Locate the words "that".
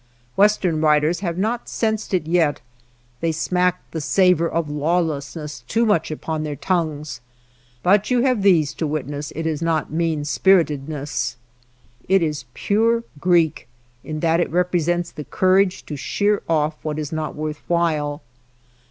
14.21-14.39